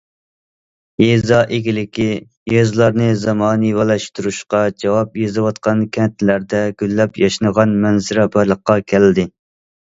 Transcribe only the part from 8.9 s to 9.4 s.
كەلدى.